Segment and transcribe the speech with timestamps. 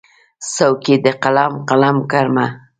[0.53, 2.45] څوکې د قلم، قلم کرمه